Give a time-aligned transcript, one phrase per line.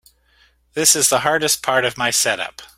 [0.73, 2.63] This is the hardest part of my setup.